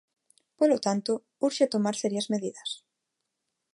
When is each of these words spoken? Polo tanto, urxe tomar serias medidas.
Polo 0.59 0.77
tanto, 0.85 1.11
urxe 1.45 1.71
tomar 1.73 1.95
serias 1.97 2.29
medidas. 2.33 2.69